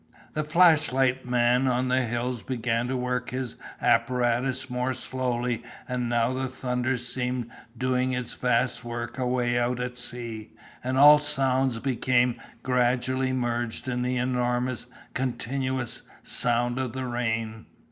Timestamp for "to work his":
2.87-3.55